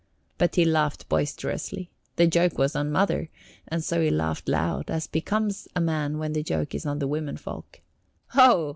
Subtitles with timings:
[0.39, 1.91] But he laughed boisterously.
[2.15, 3.29] The joke was on Mother,
[3.67, 7.07] and so he laughed loud, as becomes a man when the joke is on the
[7.07, 7.81] women folk.
[8.29, 8.69] "Ho!"